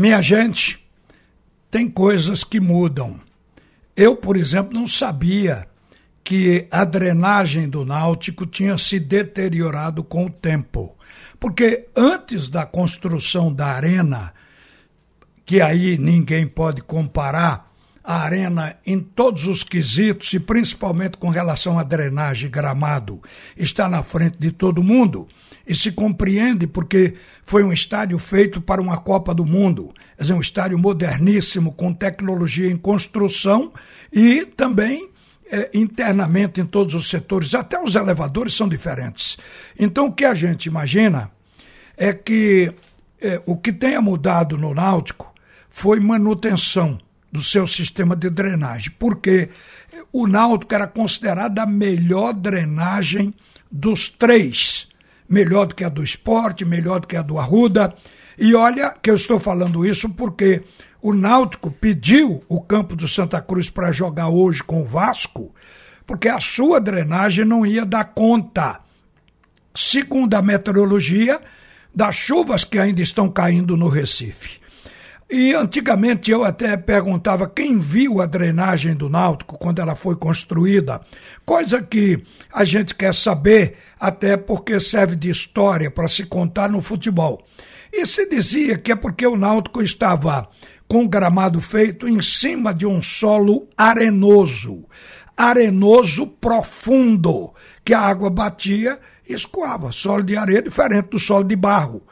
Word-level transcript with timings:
Minha 0.00 0.22
gente, 0.22 0.82
tem 1.70 1.86
coisas 1.86 2.42
que 2.42 2.58
mudam. 2.58 3.20
Eu, 3.94 4.16
por 4.16 4.34
exemplo, 4.34 4.72
não 4.72 4.88
sabia 4.88 5.68
que 6.24 6.66
a 6.70 6.86
drenagem 6.86 7.68
do 7.68 7.84
Náutico 7.84 8.46
tinha 8.46 8.78
se 8.78 8.98
deteriorado 8.98 10.02
com 10.02 10.24
o 10.24 10.30
tempo. 10.30 10.96
Porque 11.38 11.86
antes 11.94 12.48
da 12.48 12.64
construção 12.64 13.52
da 13.52 13.66
arena, 13.66 14.32
que 15.44 15.60
aí 15.60 15.98
ninguém 15.98 16.46
pode 16.46 16.80
comparar, 16.80 17.69
a 18.10 18.22
arena 18.22 18.76
em 18.84 18.98
todos 18.98 19.46
os 19.46 19.62
quesitos 19.62 20.32
e 20.32 20.40
principalmente 20.40 21.16
com 21.16 21.28
relação 21.28 21.78
à 21.78 21.84
drenagem 21.84 22.50
gramado. 22.50 23.22
Está 23.56 23.88
na 23.88 24.02
frente 24.02 24.36
de 24.36 24.50
todo 24.50 24.82
mundo 24.82 25.28
e 25.64 25.76
se 25.76 25.92
compreende 25.92 26.66
porque 26.66 27.14
foi 27.44 27.62
um 27.62 27.72
estádio 27.72 28.18
feito 28.18 28.60
para 28.60 28.82
uma 28.82 28.96
Copa 28.96 29.32
do 29.32 29.46
Mundo, 29.46 29.94
é 30.18 30.34
um 30.34 30.40
estádio 30.40 30.76
moderníssimo 30.76 31.70
com 31.70 31.94
tecnologia 31.94 32.68
em 32.68 32.76
construção 32.76 33.70
e 34.12 34.44
também 34.44 35.08
é, 35.48 35.70
internamente 35.72 36.60
em 36.60 36.66
todos 36.66 36.96
os 36.96 37.08
setores, 37.08 37.54
até 37.54 37.80
os 37.80 37.94
elevadores 37.94 38.54
são 38.54 38.68
diferentes. 38.68 39.38
Então 39.78 40.06
o 40.06 40.12
que 40.12 40.24
a 40.24 40.34
gente 40.34 40.66
imagina 40.66 41.30
é 41.96 42.12
que 42.12 42.74
é, 43.20 43.40
o 43.46 43.56
que 43.56 43.72
tenha 43.72 44.02
mudado 44.02 44.58
no 44.58 44.74
Náutico 44.74 45.32
foi 45.70 46.00
manutenção 46.00 46.98
do 47.30 47.42
seu 47.42 47.66
sistema 47.66 48.16
de 48.16 48.28
drenagem, 48.28 48.92
porque 48.98 49.50
o 50.12 50.26
Náutico 50.26 50.74
era 50.74 50.86
considerado 50.86 51.58
a 51.58 51.66
melhor 51.66 52.32
drenagem 52.32 53.32
dos 53.70 54.08
três, 54.08 54.88
melhor 55.28 55.66
do 55.66 55.74
que 55.74 55.84
a 55.84 55.88
do 55.88 56.02
esporte, 56.02 56.64
melhor 56.64 57.00
do 57.00 57.06
que 57.06 57.16
a 57.16 57.22
do 57.22 57.38
Arruda. 57.38 57.94
E 58.36 58.54
olha 58.54 58.94
que 59.00 59.10
eu 59.10 59.14
estou 59.14 59.38
falando 59.38 59.86
isso 59.86 60.08
porque 60.08 60.62
o 61.00 61.14
Náutico 61.14 61.70
pediu 61.70 62.42
o 62.48 62.60
campo 62.60 62.96
do 62.96 63.06
Santa 63.06 63.40
Cruz 63.40 63.70
para 63.70 63.92
jogar 63.92 64.28
hoje 64.28 64.62
com 64.62 64.82
o 64.82 64.84
Vasco, 64.84 65.54
porque 66.06 66.28
a 66.28 66.40
sua 66.40 66.80
drenagem 66.80 67.44
não 67.44 67.64
ia 67.64 67.84
dar 67.84 68.04
conta. 68.04 68.80
Segundo 69.74 70.34
a 70.34 70.42
meteorologia, 70.42 71.40
das 71.94 72.16
chuvas 72.16 72.64
que 72.64 72.78
ainda 72.78 73.02
estão 73.02 73.28
caindo 73.28 73.76
no 73.76 73.88
Recife. 73.88 74.59
E 75.30 75.54
antigamente 75.54 76.28
eu 76.28 76.42
até 76.42 76.76
perguntava 76.76 77.48
quem 77.48 77.78
viu 77.78 78.20
a 78.20 78.26
drenagem 78.26 78.96
do 78.96 79.08
Náutico 79.08 79.56
quando 79.56 79.80
ela 79.80 79.94
foi 79.94 80.16
construída, 80.16 81.00
coisa 81.46 81.80
que 81.80 82.20
a 82.52 82.64
gente 82.64 82.96
quer 82.96 83.14
saber, 83.14 83.76
até 83.98 84.36
porque 84.36 84.80
serve 84.80 85.14
de 85.14 85.30
história 85.30 85.88
para 85.88 86.08
se 86.08 86.24
contar 86.24 86.68
no 86.68 86.80
futebol. 86.80 87.46
E 87.92 88.04
se 88.06 88.28
dizia 88.28 88.76
que 88.76 88.90
é 88.90 88.96
porque 88.96 89.24
o 89.24 89.36
Náutico 89.36 89.80
estava 89.80 90.48
com 90.88 91.04
o 91.04 91.08
gramado 91.08 91.60
feito 91.60 92.08
em 92.08 92.20
cima 92.20 92.74
de 92.74 92.84
um 92.84 93.00
solo 93.00 93.68
arenoso, 93.76 94.84
arenoso 95.36 96.26
profundo, 96.26 97.54
que 97.84 97.94
a 97.94 98.00
água 98.00 98.28
batia 98.28 98.98
e 99.28 99.32
escoava. 99.32 99.92
Solo 99.92 100.24
de 100.24 100.36
areia 100.36 100.60
diferente 100.60 101.10
do 101.10 101.20
solo 101.20 101.44
de 101.44 101.54
barro. 101.54 102.02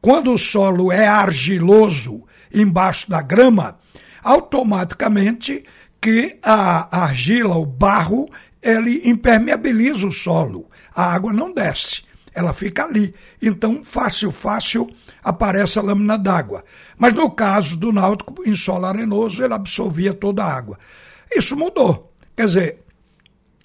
Quando 0.00 0.32
o 0.32 0.38
solo 0.38 0.92
é 0.92 1.08
argiloso, 1.08 2.22
embaixo 2.52 3.08
da 3.08 3.20
grama, 3.20 3.78
automaticamente 4.22 5.64
que 6.00 6.38
a 6.42 7.02
argila, 7.04 7.56
o 7.56 7.66
barro, 7.66 8.28
ele 8.62 9.02
impermeabiliza 9.04 10.06
o 10.06 10.12
solo. 10.12 10.70
A 10.94 11.12
água 11.12 11.32
não 11.32 11.52
desce, 11.52 12.02
ela 12.34 12.52
fica 12.52 12.84
ali. 12.84 13.14
Então, 13.40 13.82
fácil, 13.84 14.30
fácil, 14.30 14.88
aparece 15.22 15.78
a 15.78 15.82
lâmina 15.82 16.18
d'água. 16.18 16.64
Mas 16.96 17.12
no 17.14 17.30
caso 17.30 17.76
do 17.76 17.92
náutico, 17.92 18.42
em 18.46 18.54
solo 18.54 18.86
arenoso, 18.86 19.42
ele 19.42 19.54
absorvia 19.54 20.14
toda 20.14 20.44
a 20.44 20.52
água. 20.52 20.78
Isso 21.34 21.56
mudou. 21.56 22.12
Quer 22.36 22.46
dizer, 22.46 22.84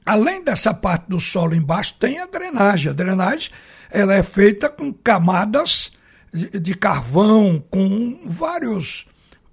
além 0.06 0.44
dessa 0.44 0.74
parte 0.74 1.06
do 1.08 1.20
solo 1.20 1.56
embaixo, 1.56 1.96
tem 2.00 2.20
a 2.20 2.26
drenagem. 2.26 2.90
A 2.92 2.94
drenagem 2.94 3.52
ela 3.90 4.16
é 4.16 4.24
feita 4.24 4.70
com 4.70 4.92
camadas 4.92 5.92
de, 6.34 6.74
carvão, 6.74 7.64
com 7.70 8.20
vários 8.26 9.06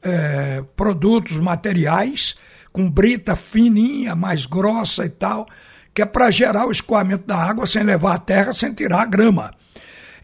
é, 0.03 0.65
produtos, 0.75 1.39
materiais, 1.39 2.35
com 2.73 2.91
brita 2.91 3.37
fininha, 3.37 4.15
mais 4.15 4.47
grossa 4.47 5.05
e 5.05 5.11
tal, 5.11 5.47
que 5.93 6.01
é 6.01 6.07
para 6.07 6.31
gerar 6.31 6.67
o 6.67 6.73
escoamento 6.73 7.27
da 7.27 7.37
água 7.37 7.67
sem 7.67 7.83
levar 7.83 8.15
a 8.15 8.19
terra, 8.19 8.53
sem 8.53 8.73
tirar 8.73 9.03
a 9.03 9.07
grama. 9.07 9.53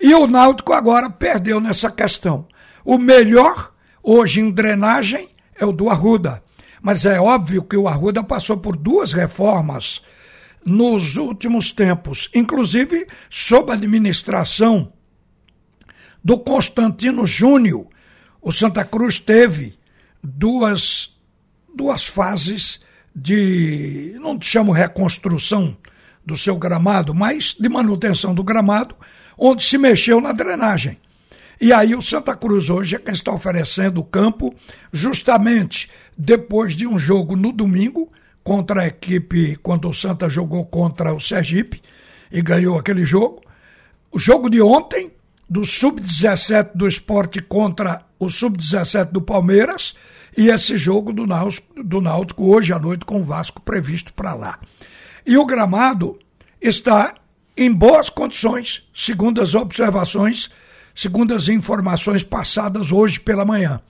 E 0.00 0.14
o 0.14 0.26
Náutico 0.26 0.72
agora 0.72 1.10
perdeu 1.10 1.60
nessa 1.60 1.90
questão. 1.90 2.46
O 2.84 2.98
melhor 2.98 3.72
hoje 4.02 4.40
em 4.40 4.50
drenagem 4.50 5.28
é 5.58 5.64
o 5.64 5.72
do 5.72 5.90
Arruda. 5.90 6.42
Mas 6.80 7.04
é 7.04 7.20
óbvio 7.20 7.64
que 7.64 7.76
o 7.76 7.88
Arruda 7.88 8.22
passou 8.22 8.56
por 8.56 8.76
duas 8.76 9.12
reformas 9.12 10.02
nos 10.64 11.16
últimos 11.16 11.72
tempos, 11.72 12.30
inclusive 12.34 13.06
sob 13.30 13.70
a 13.70 13.74
administração 13.74 14.92
do 16.26 16.36
Constantino 16.36 17.24
Júnior, 17.24 17.86
o 18.42 18.50
Santa 18.50 18.84
Cruz 18.84 19.20
teve 19.20 19.78
duas, 20.20 21.16
duas 21.72 22.04
fases 22.04 22.80
de, 23.14 24.16
não 24.20 24.36
chamo 24.42 24.72
reconstrução 24.72 25.76
do 26.24 26.36
seu 26.36 26.56
gramado, 26.56 27.14
mas 27.14 27.54
de 27.56 27.68
manutenção 27.68 28.34
do 28.34 28.42
gramado, 28.42 28.96
onde 29.38 29.62
se 29.62 29.78
mexeu 29.78 30.20
na 30.20 30.32
drenagem. 30.32 30.98
E 31.60 31.72
aí 31.72 31.94
o 31.94 32.02
Santa 32.02 32.34
Cruz 32.34 32.70
hoje 32.70 32.96
é 32.96 32.98
quem 32.98 33.14
está 33.14 33.32
oferecendo 33.32 34.00
o 34.00 34.04
campo, 34.04 34.52
justamente 34.92 35.88
depois 36.18 36.74
de 36.74 36.88
um 36.88 36.98
jogo 36.98 37.36
no 37.36 37.52
domingo, 37.52 38.10
contra 38.42 38.82
a 38.82 38.86
equipe, 38.88 39.54
quando 39.62 39.88
o 39.88 39.94
Santa 39.94 40.28
jogou 40.28 40.66
contra 40.66 41.14
o 41.14 41.20
Sergipe 41.20 41.80
e 42.32 42.42
ganhou 42.42 42.76
aquele 42.76 43.04
jogo. 43.04 43.42
O 44.10 44.18
jogo 44.18 44.50
de 44.50 44.60
ontem, 44.60 45.12
do 45.48 45.64
Sub-17 45.64 46.70
do 46.74 46.88
esporte 46.88 47.40
contra 47.40 48.02
o 48.18 48.28
Sub-17 48.28 49.10
do 49.10 49.20
Palmeiras 49.20 49.94
e 50.36 50.48
esse 50.48 50.76
jogo 50.76 51.12
do 51.12 51.26
Náutico, 51.26 51.82
do 51.82 52.00
Náutico 52.00 52.44
hoje 52.44 52.72
à 52.72 52.78
noite 52.78 53.04
com 53.04 53.20
o 53.20 53.24
Vasco 53.24 53.60
previsto 53.60 54.12
para 54.12 54.34
lá. 54.34 54.58
E 55.24 55.38
o 55.38 55.46
gramado 55.46 56.18
está 56.60 57.14
em 57.56 57.72
boas 57.72 58.10
condições, 58.10 58.86
segundo 58.94 59.40
as 59.40 59.54
observações, 59.54 60.50
segundo 60.94 61.34
as 61.34 61.48
informações 61.48 62.22
passadas 62.22 62.92
hoje 62.92 63.18
pela 63.20 63.44
manhã. 63.44 63.80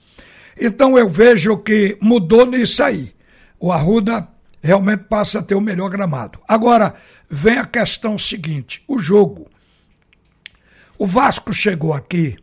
Então 0.59 0.97
eu 0.97 1.09
vejo 1.09 1.57
que 1.57 1.97
mudou 2.01 2.45
nisso 2.45 2.81
aí. 2.81 3.13
O 3.59 3.71
Arruda 3.71 4.27
realmente 4.61 5.03
passa 5.03 5.39
a 5.39 5.43
ter 5.43 5.55
o 5.55 5.61
melhor 5.61 5.89
gramado. 5.89 6.39
Agora, 6.47 6.95
vem 7.29 7.57
a 7.57 7.65
questão 7.65 8.17
seguinte: 8.17 8.83
o 8.87 8.99
jogo 8.99 9.47
o 10.97 11.05
Vasco 11.05 11.53
chegou 11.53 11.93
aqui 11.93 12.37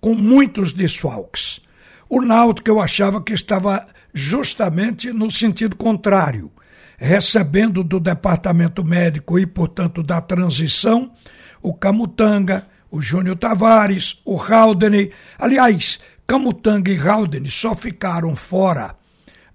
com 0.00 0.14
muitos 0.14 0.72
desfalques. 0.72 1.60
O 2.08 2.20
Náutico 2.20 2.70
eu 2.70 2.80
achava 2.80 3.20
que 3.20 3.32
estava 3.32 3.84
justamente 4.14 5.12
no 5.12 5.30
sentido 5.30 5.76
contrário, 5.76 6.50
recebendo 6.96 7.82
do 7.82 7.98
departamento 7.98 8.84
médico 8.84 9.38
e, 9.38 9.46
portanto, 9.46 10.02
da 10.02 10.20
transição, 10.20 11.12
o 11.60 11.74
Camutanga, 11.74 12.66
o 12.90 13.00
Júnior 13.00 13.36
Tavares, 13.36 14.20
o 14.24 14.40
Haldane. 14.40 15.10
Aliás, 15.36 15.98
Camutanga 16.26 16.90
e 16.90 16.98
Haldane 16.98 17.50
só 17.50 17.74
ficaram 17.74 18.36
fora 18.36 18.96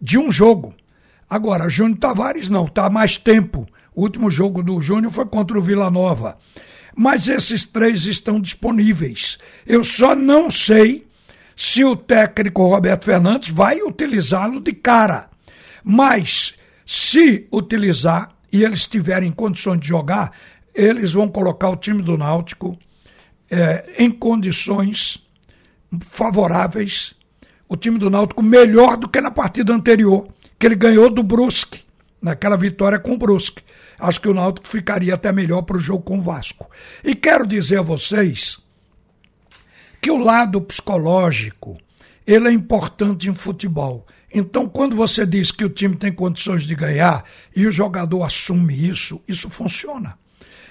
de 0.01 0.17
um 0.17 0.31
jogo. 0.31 0.73
Agora, 1.29 1.69
Júnior 1.69 1.97
Tavares 1.97 2.49
não, 2.49 2.65
está 2.65 2.89
mais 2.89 3.17
tempo. 3.17 3.65
O 3.95 4.01
último 4.01 4.29
jogo 4.29 4.61
do 4.61 4.81
Júnior 4.81 5.13
foi 5.13 5.25
contra 5.25 5.57
o 5.57 5.61
Vila 5.61 5.89
Nova 5.89 6.37
mas 6.95 7.27
esses 7.27 7.65
três 7.65 8.05
estão 8.05 8.39
disponíveis. 8.39 9.37
Eu 9.65 9.83
só 9.83 10.15
não 10.15 10.51
sei 10.51 11.07
se 11.55 11.83
o 11.83 11.95
técnico 11.95 12.67
Roberto 12.67 13.05
Fernandes 13.05 13.49
vai 13.49 13.81
utilizá-lo 13.81 14.59
de 14.59 14.73
cara. 14.73 15.29
Mas, 15.83 16.53
se 16.85 17.47
utilizar 17.51 18.35
e 18.51 18.63
eles 18.63 18.87
tiverem 18.87 19.31
condições 19.31 19.79
de 19.79 19.87
jogar, 19.87 20.31
eles 20.73 21.13
vão 21.13 21.27
colocar 21.27 21.69
o 21.69 21.75
time 21.75 22.01
do 22.01 22.17
Náutico 22.17 22.77
é, 23.49 23.95
em 23.97 24.09
condições 24.09 25.21
favoráveis. 26.09 27.13
O 27.67 27.75
time 27.75 27.97
do 27.97 28.09
Náutico 28.09 28.41
melhor 28.41 28.97
do 28.97 29.07
que 29.07 29.21
na 29.21 29.31
partida 29.31 29.73
anterior, 29.73 30.27
que 30.57 30.65
ele 30.65 30.75
ganhou 30.75 31.09
do 31.09 31.23
Brusque, 31.23 31.82
naquela 32.23 32.57
vitória 32.57 32.97
com 32.97 33.13
o 33.13 33.17
Brusque 33.17 33.61
acho 34.03 34.19
que 34.19 34.27
o 34.27 34.33
Náutico 34.33 34.67
ficaria 34.67 35.13
até 35.13 35.31
melhor 35.31 35.61
para 35.61 35.77
o 35.77 35.79
jogo 35.79 36.03
com 36.03 36.17
o 36.17 36.21
Vasco. 36.21 36.69
E 37.03 37.15
quero 37.15 37.47
dizer 37.47 37.79
a 37.79 37.81
vocês 37.81 38.57
que 40.01 40.11
o 40.11 40.17
lado 40.17 40.61
psicológico 40.61 41.77
ele 42.27 42.49
é 42.49 42.51
importante 42.51 43.29
em 43.29 43.33
futebol. 43.33 44.05
Então, 44.33 44.67
quando 44.67 44.95
você 44.95 45.25
diz 45.25 45.51
que 45.51 45.63
o 45.63 45.69
time 45.69 45.95
tem 45.95 46.11
condições 46.11 46.63
de 46.63 46.73
ganhar 46.75 47.23
e 47.55 47.67
o 47.67 47.71
jogador 47.71 48.23
assume 48.23 48.89
isso, 48.89 49.21
isso 49.27 49.49
funciona. 49.49 50.17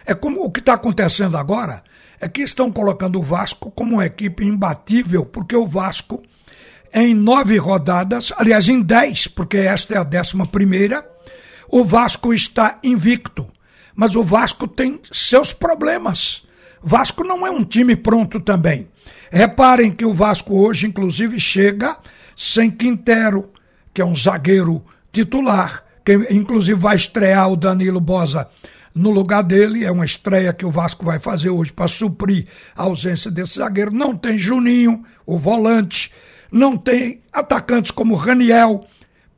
É 0.04 0.14
como 0.14 0.42
o 0.42 0.50
que 0.50 0.60
está 0.60 0.74
acontecendo 0.74 1.36
agora, 1.36 1.84
é 2.20 2.28
que 2.28 2.42
estão 2.42 2.72
colocando 2.72 3.18
o 3.18 3.22
Vasco 3.22 3.70
como 3.70 3.94
uma 3.94 4.06
equipe 4.06 4.44
imbatível, 4.44 5.24
porque 5.24 5.54
o 5.54 5.66
Vasco 5.66 6.22
em 6.92 7.14
nove 7.14 7.56
rodadas, 7.56 8.32
aliás, 8.36 8.68
em 8.68 8.82
dez, 8.82 9.26
porque 9.26 9.56
esta 9.56 9.94
é 9.94 9.98
a 9.98 10.04
décima 10.04 10.44
primeira, 10.44 11.06
o 11.72 11.82
Vasco 11.82 12.34
está 12.34 12.78
invicto. 12.84 13.48
Mas 13.96 14.14
o 14.14 14.22
Vasco 14.22 14.68
tem 14.68 15.00
seus 15.10 15.54
problemas. 15.54 16.44
Vasco 16.82 17.24
não 17.24 17.46
é 17.46 17.50
um 17.50 17.64
time 17.64 17.96
pronto 17.96 18.38
também. 18.38 18.88
Reparem 19.30 19.90
que 19.90 20.04
o 20.04 20.12
Vasco 20.12 20.54
hoje, 20.54 20.86
inclusive, 20.86 21.40
chega 21.40 21.96
sem 22.36 22.70
Quintero, 22.70 23.50
que 23.94 24.02
é 24.02 24.04
um 24.04 24.14
zagueiro 24.14 24.84
titular, 25.10 25.82
que 26.04 26.12
inclusive 26.30 26.78
vai 26.78 26.96
estrear 26.96 27.50
o 27.50 27.56
Danilo 27.56 28.00
Bosa 28.00 28.48
no 28.94 29.10
lugar 29.10 29.42
dele. 29.42 29.82
É 29.82 29.90
uma 29.90 30.04
estreia 30.04 30.52
que 30.52 30.66
o 30.66 30.70
Vasco 30.70 31.06
vai 31.06 31.18
fazer 31.18 31.48
hoje 31.48 31.72
para 31.72 31.88
suprir 31.88 32.46
a 32.76 32.82
ausência 32.82 33.30
desse 33.30 33.58
zagueiro. 33.58 33.90
Não 33.90 34.14
tem 34.14 34.38
Juninho, 34.38 35.04
o 35.24 35.38
volante. 35.38 36.12
Não 36.50 36.76
tem 36.76 37.22
atacantes 37.32 37.90
como 37.90 38.14
Raniel, 38.14 38.86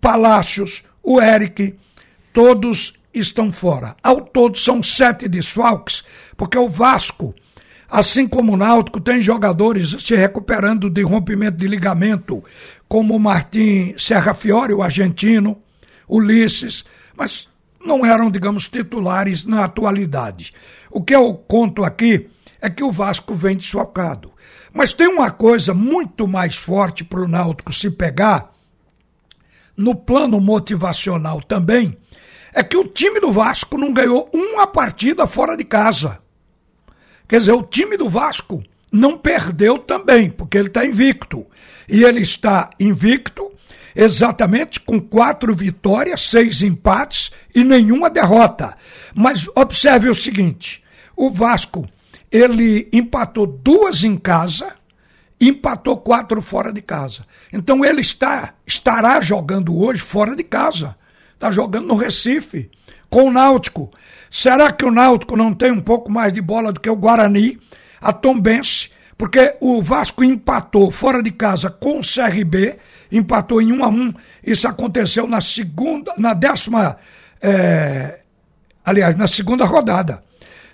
Palácios, 0.00 0.82
o 1.00 1.20
Eric. 1.20 1.76
Todos 2.34 2.92
estão 3.14 3.50
fora. 3.50 3.96
Ao 4.02 4.20
todo 4.20 4.58
são 4.58 4.82
sete 4.82 5.26
desfalques, 5.26 6.04
porque 6.36 6.58
o 6.58 6.69
Vasco 6.69 7.34
Assim 7.94 8.26
como 8.26 8.54
o 8.54 8.56
Náutico 8.56 9.00
tem 9.00 9.20
jogadores 9.20 10.02
se 10.02 10.16
recuperando 10.16 10.90
de 10.90 11.02
rompimento 11.02 11.58
de 11.58 11.69
ligamento, 11.69 12.42
como 12.88 13.14
o 13.14 13.20
Martim 13.20 13.94
Serra 13.96 14.34
Fiore, 14.34 14.72
o 14.72 14.82
argentino, 14.82 15.58
Ulisses, 16.08 16.84
mas 17.16 17.48
não 17.84 18.04
eram, 18.04 18.32
digamos, 18.32 18.66
titulares 18.66 19.44
na 19.44 19.64
atualidade. 19.64 20.52
O 20.90 21.04
que 21.04 21.14
eu 21.14 21.34
conto 21.34 21.84
aqui 21.84 22.28
é 22.60 22.69
que 22.69 22.82
o 22.82 22.90
Vasco 22.90 23.32
vem 23.32 23.56
desfocado. 23.56 24.32
Mas 24.72 24.92
tem 24.92 25.06
uma 25.06 25.30
coisa 25.30 25.72
muito 25.72 26.26
mais 26.26 26.56
forte 26.56 27.04
para 27.04 27.22
o 27.22 27.28
Náutico 27.28 27.72
se 27.72 27.90
pegar, 27.90 28.52
no 29.76 29.94
plano 29.94 30.40
motivacional 30.40 31.40
também, 31.40 31.96
é 32.54 32.62
que 32.62 32.76
o 32.76 32.84
time 32.84 33.18
do 33.18 33.32
Vasco 33.32 33.76
não 33.76 33.92
ganhou 33.92 34.30
uma 34.32 34.64
partida 34.64 35.26
fora 35.26 35.56
de 35.56 35.64
casa. 35.64 36.20
Quer 37.28 37.40
dizer, 37.40 37.52
o 37.52 37.62
time 37.62 37.96
do 37.96 38.08
Vasco 38.08 38.62
não 38.92 39.18
perdeu 39.18 39.76
também, 39.76 40.30
porque 40.30 40.56
ele 40.56 40.68
está 40.68 40.86
invicto. 40.86 41.44
E 41.88 42.04
ele 42.04 42.20
está 42.20 42.70
invicto 42.78 43.50
exatamente 43.94 44.78
com 44.78 45.00
quatro 45.00 45.52
vitórias, 45.52 46.28
seis 46.28 46.62
empates 46.62 47.32
e 47.52 47.64
nenhuma 47.64 48.08
derrota. 48.08 48.76
Mas 49.12 49.48
observe 49.56 50.08
o 50.08 50.14
seguinte: 50.14 50.82
o 51.16 51.30
Vasco 51.30 51.88
ele 52.30 52.88
empatou 52.92 53.48
duas 53.48 54.04
em 54.04 54.16
casa, 54.16 54.76
empatou 55.40 55.96
quatro 55.96 56.40
fora 56.40 56.72
de 56.72 56.80
casa. 56.80 57.26
Então 57.52 57.84
ele 57.84 58.00
está 58.00 58.54
estará 58.64 59.20
jogando 59.20 59.76
hoje 59.76 60.00
fora 60.00 60.36
de 60.36 60.44
casa. 60.44 60.96
Está 61.44 61.52
jogando 61.52 61.88
no 61.88 61.94
Recife 61.94 62.70
com 63.11 63.25
o 63.25 63.31
Náutico. 63.31 63.93
Será 64.31 64.73
que 64.73 64.82
o 64.82 64.91
Náutico 64.91 65.37
não 65.37 65.52
tem 65.52 65.70
um 65.70 65.81
pouco 65.82 66.11
mais 66.11 66.32
de 66.32 66.41
bola 66.41 66.73
do 66.73 66.81
que 66.81 66.88
o 66.88 66.96
Guarani, 66.96 67.61
a 68.00 68.14
Tombense? 68.14 68.88
Porque 69.19 69.55
o 69.61 69.82
Vasco 69.82 70.25
empatou 70.25 70.91
fora 70.91 71.23
de 71.23 71.31
casa 71.31 71.69
com 71.69 71.99
o 71.99 72.00
CRB, 72.00 72.79
empatou 73.12 73.61
em 73.61 73.73
1 73.73 73.85
a 73.85 73.88
1 73.88 74.14
Isso 74.43 74.67
aconteceu 74.67 75.26
na 75.26 75.43
segunda, 75.43 76.14
na 76.17 76.32
décima, 76.32 76.96
é, 77.43 78.20
aliás, 78.82 79.14
na 79.14 79.29
segunda 79.29 79.67
rodada. 79.67 80.23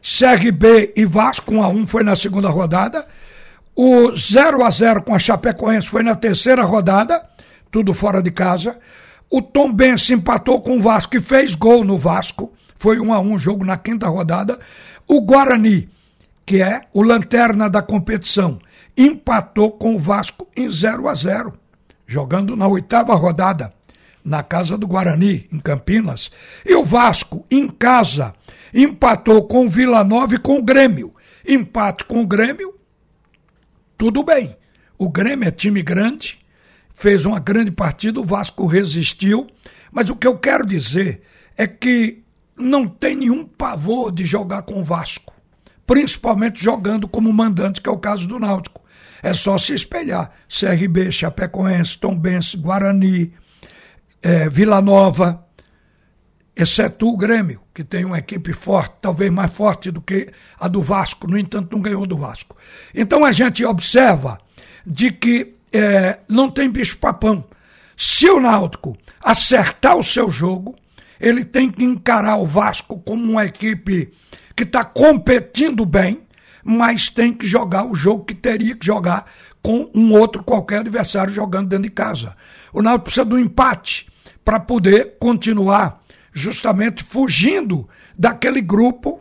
CRB 0.00 0.92
e 0.94 1.04
Vasco 1.04 1.52
1 1.52 1.62
a 1.64 1.68
1 1.68 1.86
foi 1.88 2.04
na 2.04 2.14
segunda 2.14 2.48
rodada. 2.48 3.08
O 3.74 4.16
0 4.16 4.64
a 4.64 4.70
0 4.70 5.02
com 5.02 5.16
a 5.16 5.18
Chapecoense 5.18 5.88
foi 5.88 6.04
na 6.04 6.14
terceira 6.14 6.62
rodada, 6.62 7.28
tudo 7.72 7.92
fora 7.92 8.22
de 8.22 8.30
casa. 8.30 8.78
O 9.30 9.40
Tom 9.40 9.72
Benz 9.72 10.10
empatou 10.10 10.60
com 10.60 10.78
o 10.78 10.82
Vasco 10.82 11.16
e 11.16 11.20
fez 11.20 11.54
gol 11.54 11.84
no 11.84 11.96
Vasco. 11.96 12.52
Foi 12.78 12.98
um 12.98 13.12
a 13.14 13.20
um 13.20 13.38
jogo 13.38 13.64
na 13.64 13.76
quinta 13.76 14.08
rodada. 14.08 14.58
O 15.06 15.20
Guarani, 15.20 15.88
que 16.44 16.60
é 16.60 16.82
o 16.92 17.02
lanterna 17.02 17.70
da 17.70 17.80
competição, 17.80 18.58
empatou 18.96 19.70
com 19.70 19.94
o 19.94 19.98
Vasco 19.98 20.48
em 20.56 20.68
0 20.68 21.08
a 21.08 21.14
0 21.14 21.60
jogando 22.10 22.56
na 22.56 22.66
oitava 22.66 23.14
rodada, 23.14 23.72
na 24.24 24.42
casa 24.42 24.76
do 24.76 24.84
Guarani, 24.84 25.48
em 25.52 25.60
Campinas. 25.60 26.28
E 26.66 26.74
o 26.74 26.84
Vasco, 26.84 27.46
em 27.48 27.68
casa, 27.68 28.34
empatou 28.74 29.46
com 29.46 29.66
o 29.66 29.68
Vila 29.68 30.02
Nova 30.02 30.34
e 30.34 30.38
com 30.38 30.58
o 30.58 30.62
Grêmio. 30.62 31.14
Empate 31.46 32.04
com 32.04 32.20
o 32.20 32.26
Grêmio, 32.26 32.74
tudo 33.96 34.24
bem. 34.24 34.56
O 34.98 35.08
Grêmio 35.08 35.46
é 35.46 35.52
time 35.52 35.82
grande, 35.82 36.40
fez 37.00 37.24
uma 37.24 37.40
grande 37.40 37.70
partida, 37.70 38.20
o 38.20 38.24
Vasco 38.24 38.66
resistiu, 38.66 39.46
mas 39.90 40.10
o 40.10 40.16
que 40.16 40.26
eu 40.26 40.36
quero 40.36 40.66
dizer 40.66 41.22
é 41.56 41.66
que 41.66 42.22
não 42.54 42.86
tem 42.86 43.16
nenhum 43.16 43.42
pavor 43.42 44.12
de 44.12 44.26
jogar 44.26 44.62
com 44.62 44.80
o 44.80 44.84
Vasco, 44.84 45.32
principalmente 45.86 46.62
jogando 46.62 47.08
como 47.08 47.32
mandante, 47.32 47.80
que 47.80 47.88
é 47.88 47.92
o 47.92 47.98
caso 47.98 48.28
do 48.28 48.38
Náutico. 48.38 48.82
É 49.22 49.32
só 49.32 49.56
se 49.56 49.72
espelhar. 49.72 50.30
CRB, 50.46 51.10
Chapecoense, 51.10 51.96
Tombense, 51.96 52.58
Guarani, 52.58 53.32
é, 54.22 54.50
Vila 54.50 54.82
Nova, 54.82 55.42
exceto 56.54 57.08
o 57.08 57.16
Grêmio, 57.16 57.62
que 57.72 57.82
tem 57.82 58.04
uma 58.04 58.18
equipe 58.18 58.52
forte, 58.52 58.96
talvez 59.00 59.30
mais 59.30 59.50
forte 59.50 59.90
do 59.90 60.02
que 60.02 60.28
a 60.58 60.68
do 60.68 60.82
Vasco, 60.82 61.26
no 61.26 61.38
entanto, 61.38 61.72
não 61.72 61.80
ganhou 61.80 62.06
do 62.06 62.18
Vasco. 62.18 62.54
Então 62.94 63.24
a 63.24 63.32
gente 63.32 63.64
observa 63.64 64.38
de 64.86 65.10
que 65.10 65.59
é, 65.72 66.18
não 66.28 66.50
tem 66.50 66.70
bicho-papão. 66.70 67.44
Se 67.96 68.28
o 68.28 68.40
Náutico 68.40 68.96
acertar 69.22 69.96
o 69.96 70.02
seu 70.02 70.30
jogo, 70.30 70.74
ele 71.20 71.44
tem 71.44 71.70
que 71.70 71.84
encarar 71.84 72.36
o 72.36 72.46
Vasco 72.46 72.98
como 73.00 73.22
uma 73.22 73.44
equipe 73.44 74.12
que 74.56 74.62
está 74.62 74.82
competindo 74.84 75.84
bem, 75.84 76.22
mas 76.64 77.08
tem 77.08 77.32
que 77.32 77.46
jogar 77.46 77.84
o 77.84 77.94
jogo 77.94 78.24
que 78.24 78.34
teria 78.34 78.74
que 78.74 78.86
jogar 78.86 79.26
com 79.62 79.90
um 79.94 80.12
outro 80.12 80.42
qualquer 80.42 80.78
adversário 80.80 81.32
jogando 81.32 81.68
dentro 81.68 81.84
de 81.84 81.90
casa. 81.90 82.34
O 82.72 82.80
Náutico 82.82 83.04
precisa 83.04 83.24
do 83.24 83.38
empate 83.38 84.08
para 84.44 84.58
poder 84.58 85.16
continuar 85.18 86.02
justamente 86.32 87.02
fugindo 87.02 87.88
daquele 88.18 88.60
grupo 88.60 89.20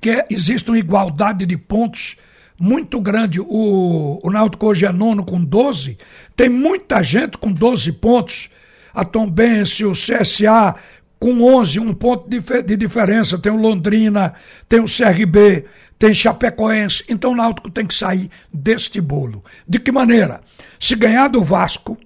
que 0.00 0.24
existe 0.30 0.70
uma 0.70 0.78
igualdade 0.78 1.44
de 1.44 1.56
pontos 1.56 2.16
muito 2.58 3.00
grande. 3.00 3.40
O, 3.40 4.20
o 4.22 4.30
Náutico 4.30 4.66
hoje 4.66 4.86
é 4.86 4.92
nono 4.92 5.24
com 5.24 5.42
12. 5.42 5.96
Tem 6.34 6.48
muita 6.48 7.02
gente 7.02 7.38
com 7.38 7.52
12 7.52 7.92
pontos. 7.92 8.50
A 8.92 9.04
Tombense, 9.04 9.84
o 9.84 9.92
CSA 9.92 10.74
com 11.20 11.42
11, 11.42 11.80
um 11.80 11.92
ponto 11.92 12.28
de, 12.28 12.40
de 12.62 12.76
diferença. 12.76 13.38
Tem 13.38 13.52
o 13.52 13.56
Londrina, 13.56 14.34
tem 14.68 14.80
o 14.80 14.86
CRB, 14.86 15.64
tem 15.98 16.14
Chapecoense. 16.14 17.04
Então 17.08 17.32
o 17.32 17.36
Náutico 17.36 17.70
tem 17.70 17.86
que 17.86 17.94
sair 17.94 18.30
deste 18.52 19.00
bolo. 19.00 19.44
De 19.66 19.78
que 19.78 19.92
maneira? 19.92 20.40
Se 20.80 20.94
ganhar 20.94 21.28
do 21.28 21.42
Vasco 21.42 21.96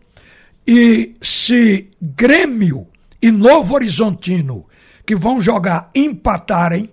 e 0.66 1.14
se 1.20 1.88
Grêmio 2.00 2.86
e 3.20 3.30
Novo 3.30 3.74
Horizontino, 3.74 4.66
que 5.06 5.14
vão 5.14 5.40
jogar, 5.40 5.90
empatarem, 5.94 6.90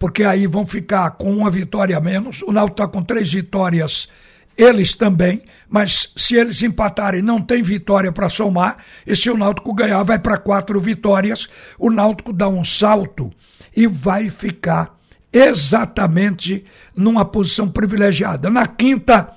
porque 0.00 0.24
aí 0.24 0.46
vão 0.46 0.64
ficar 0.64 1.10
com 1.10 1.30
uma 1.30 1.50
vitória 1.50 1.94
a 1.94 2.00
menos. 2.00 2.40
O 2.40 2.50
Náutico 2.50 2.82
está 2.82 2.88
com 2.88 3.02
três 3.02 3.30
vitórias, 3.30 4.08
eles 4.56 4.94
também, 4.94 5.42
mas 5.68 6.10
se 6.16 6.36
eles 6.36 6.62
empatarem, 6.62 7.20
não 7.20 7.38
tem 7.38 7.62
vitória 7.62 8.10
para 8.10 8.30
somar. 8.30 8.78
E 9.06 9.14
se 9.14 9.28
o 9.28 9.36
Náutico 9.36 9.74
ganhar, 9.74 10.02
vai 10.02 10.18
para 10.18 10.38
quatro 10.38 10.80
vitórias. 10.80 11.46
O 11.78 11.90
Náutico 11.90 12.32
dá 12.32 12.48
um 12.48 12.64
salto 12.64 13.30
e 13.76 13.86
vai 13.86 14.30
ficar 14.30 14.98
exatamente 15.30 16.64
numa 16.96 17.24
posição 17.26 17.68
privilegiada. 17.68 18.48
Na 18.48 18.66
quinta 18.66 19.28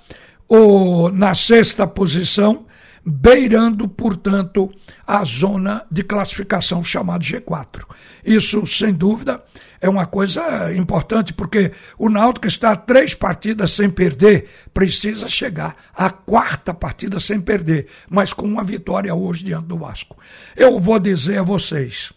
ou 0.47 1.11
na 1.11 1.35
sexta 1.35 1.85
posição, 1.85 2.65
beirando, 3.05 3.87
portanto, 3.87 4.71
a 5.05 5.23
zona 5.25 5.85
de 5.91 6.03
classificação 6.03 6.83
chamada 6.83 7.23
G4. 7.23 7.83
Isso, 8.23 8.65
sem 8.65 8.93
dúvida, 8.93 9.43
é 9.81 9.89
uma 9.89 10.05
coisa 10.05 10.73
importante, 10.73 11.33
porque 11.33 11.73
o 11.97 12.07
Náutico 12.07 12.47
está 12.47 12.71
a 12.71 12.77
três 12.77 13.13
partidas 13.13 13.71
sem 13.71 13.89
perder, 13.89 14.47
precisa 14.73 15.27
chegar 15.27 15.75
à 15.93 16.09
quarta 16.09 16.73
partida 16.73 17.19
sem 17.19 17.41
perder, 17.41 17.87
mas 18.09 18.31
com 18.31 18.45
uma 18.45 18.63
vitória 18.63 19.13
hoje 19.13 19.43
diante 19.43 19.67
do 19.67 19.77
Vasco. 19.77 20.17
Eu 20.55 20.79
vou 20.79 20.99
dizer 20.99 21.39
a 21.39 21.43
vocês, 21.43 22.13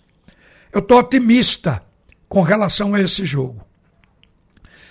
eu 0.73 0.79
estou 0.79 1.01
otimista 1.01 1.83
com 2.29 2.43
relação 2.43 2.95
a 2.95 3.01
esse 3.01 3.25
jogo. 3.25 3.67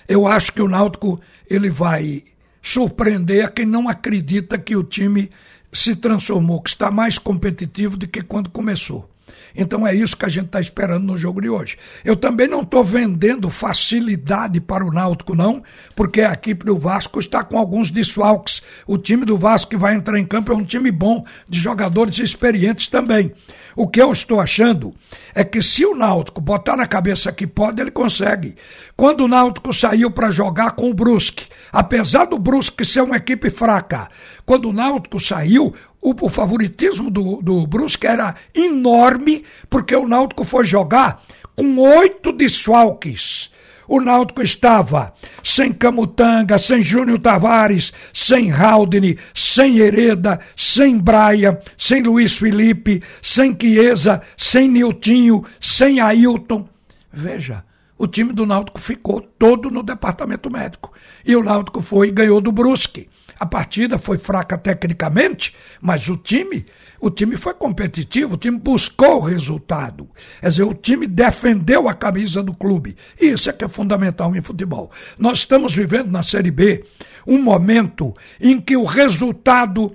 Eu 0.06 0.26
acho 0.26 0.52
que 0.52 0.60
o 0.60 0.68
Náutico 0.68 1.20
ele 1.48 1.70
vai 1.70 2.22
surpreender 2.60 3.44
a 3.44 3.48
quem 3.48 3.64
não 3.64 3.88
acredita 3.88 4.58
que 4.58 4.76
o 4.76 4.82
time 4.82 5.30
se 5.72 5.96
transformou, 5.96 6.60
que 6.60 6.70
está 6.70 6.90
mais 6.90 7.18
competitivo 7.18 7.96
do 7.96 8.06
que 8.06 8.22
quando 8.22 8.50
começou. 8.50 9.08
Então 9.56 9.86
é 9.86 9.94
isso 9.94 10.16
que 10.16 10.24
a 10.24 10.28
gente 10.28 10.46
está 10.46 10.60
esperando 10.60 11.04
no 11.04 11.16
jogo 11.16 11.40
de 11.40 11.48
hoje. 11.48 11.78
Eu 12.04 12.14
também 12.14 12.46
não 12.46 12.60
estou 12.60 12.84
vendendo 12.84 13.48
facilidade 13.48 14.60
para 14.60 14.84
o 14.84 14.92
Náutico, 14.92 15.34
não, 15.34 15.62
porque 15.94 16.20
a 16.20 16.32
equipe 16.32 16.66
do 16.66 16.76
Vasco 16.78 17.18
está 17.18 17.42
com 17.42 17.58
alguns 17.58 17.90
desfalques. 17.90 18.62
O 18.86 18.98
time 18.98 19.24
do 19.24 19.36
Vasco 19.36 19.70
que 19.70 19.76
vai 19.76 19.94
entrar 19.94 20.18
em 20.18 20.26
campo 20.26 20.52
é 20.52 20.54
um 20.54 20.64
time 20.64 20.90
bom, 20.90 21.24
de 21.48 21.58
jogadores 21.58 22.18
experientes 22.18 22.88
também. 22.88 23.32
O 23.76 23.86
que 23.86 24.00
eu 24.00 24.10
estou 24.10 24.40
achando 24.40 24.94
é 25.34 25.44
que 25.44 25.62
se 25.62 25.84
o 25.84 25.94
Náutico 25.94 26.40
botar 26.40 26.78
na 26.78 26.86
cabeça 26.86 27.30
que 27.30 27.46
pode, 27.46 27.78
ele 27.78 27.90
consegue. 27.90 28.56
Quando 28.96 29.20
o 29.20 29.28
Náutico 29.28 29.70
saiu 29.74 30.10
para 30.10 30.30
jogar 30.30 30.70
com 30.70 30.88
o 30.88 30.94
Brusque, 30.94 31.48
apesar 31.70 32.24
do 32.24 32.38
Brusque 32.38 32.86
ser 32.86 33.02
uma 33.02 33.18
equipe 33.18 33.50
fraca, 33.50 34.08
quando 34.46 34.70
o 34.70 34.72
Náutico 34.72 35.20
saiu, 35.20 35.74
o, 36.00 36.14
o 36.22 36.28
favoritismo 36.30 37.10
do, 37.10 37.42
do 37.42 37.66
Brusque 37.66 38.06
era 38.06 38.34
enorme, 38.54 39.44
porque 39.68 39.94
o 39.94 40.08
Náutico 40.08 40.42
foi 40.42 40.64
jogar 40.64 41.22
com 41.54 41.78
oito 41.78 42.32
desfalques 42.32 43.50
o 43.88 44.00
Náutico 44.00 44.42
estava 44.42 45.12
sem 45.42 45.72
Camutanga, 45.72 46.58
sem 46.58 46.82
Júnior 46.82 47.18
Tavares, 47.18 47.92
sem 48.12 48.50
Haldane, 48.50 49.18
sem 49.34 49.78
Hereda, 49.78 50.40
sem 50.56 50.98
Braia, 50.98 51.60
sem 51.76 52.02
Luiz 52.02 52.36
Felipe, 52.36 53.02
sem 53.22 53.56
Chiesa, 53.58 54.22
sem 54.36 54.68
Niltinho, 54.68 55.44
sem 55.60 56.00
Ailton. 56.00 56.68
Veja, 57.12 57.64
o 57.98 58.06
time 58.06 58.32
do 58.32 58.44
Náutico 58.44 58.80
ficou 58.80 59.20
todo 59.20 59.70
no 59.70 59.82
departamento 59.82 60.50
médico. 60.50 60.92
E 61.24 61.34
o 61.34 61.42
Náutico 61.42 61.80
foi 61.80 62.08
e 62.08 62.12
ganhou 62.12 62.40
do 62.40 62.52
Brusque. 62.52 63.08
A 63.38 63.44
partida 63.44 63.98
foi 63.98 64.16
fraca 64.16 64.56
tecnicamente, 64.56 65.54
mas 65.80 66.08
o 66.08 66.16
time, 66.16 66.64
o 66.98 67.10
time 67.10 67.36
foi 67.36 67.52
competitivo, 67.52 68.34
o 68.34 68.38
time 68.38 68.58
buscou 68.58 69.16
o 69.16 69.20
resultado. 69.20 70.08
Quer 70.40 70.48
dizer, 70.48 70.62
o 70.62 70.74
time 70.74 71.06
defendeu 71.06 71.88
a 71.88 71.94
camisa 71.94 72.42
do 72.42 72.54
clube. 72.54 72.96
E 73.20 73.26
isso 73.26 73.50
é 73.50 73.52
que 73.52 73.64
é 73.64 73.68
fundamental 73.68 74.34
em 74.34 74.40
futebol. 74.40 74.90
Nós 75.18 75.38
estamos 75.38 75.74
vivendo 75.74 76.10
na 76.10 76.22
Série 76.22 76.50
B 76.50 76.84
um 77.26 77.42
momento 77.42 78.14
em 78.40 78.60
que 78.60 78.76
o 78.76 78.84
resultado 78.84 79.92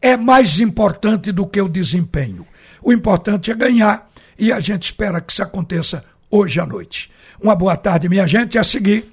é 0.00 0.16
mais 0.16 0.60
importante 0.60 1.32
do 1.32 1.46
que 1.46 1.60
o 1.60 1.68
desempenho. 1.68 2.46
O 2.82 2.92
importante 2.92 3.50
é 3.50 3.54
ganhar 3.54 4.08
e 4.38 4.50
a 4.50 4.58
gente 4.58 4.84
espera 4.84 5.20
que 5.20 5.32
isso 5.32 5.42
aconteça 5.42 6.02
hoje 6.30 6.60
à 6.60 6.66
noite. 6.66 7.10
Uma 7.40 7.54
boa 7.54 7.76
tarde, 7.76 8.08
minha 8.08 8.26
gente. 8.26 8.58
A 8.58 8.64
seguir. 8.64 9.12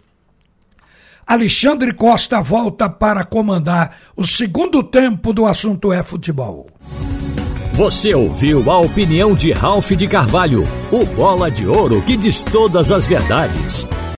Alexandre 1.25 1.93
Costa 1.93 2.41
volta 2.41 2.89
para 2.89 3.25
comandar 3.25 3.97
o 4.15 4.25
segundo 4.25 4.81
tempo 4.81 5.33
do 5.33 5.45
assunto 5.45 5.91
é 5.91 6.01
futebol. 6.01 6.67
Você 7.73 8.15
ouviu 8.15 8.71
a 8.71 8.79
opinião 8.79 9.35
de 9.35 9.51
Ralph 9.51 9.91
de 9.91 10.07
Carvalho, 10.07 10.63
o 10.91 11.05
bola 11.05 11.51
de 11.51 11.67
ouro 11.67 12.01
que 12.01 12.17
diz 12.17 12.41
todas 12.41 12.91
as 12.91 13.05
verdades. 13.05 13.85